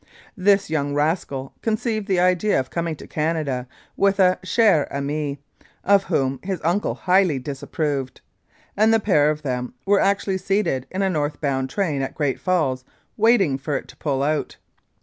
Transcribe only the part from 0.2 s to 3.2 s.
This young rascal conceived the idea of coming to